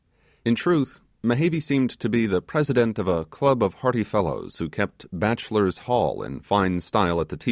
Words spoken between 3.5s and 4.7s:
of hearty fellows, who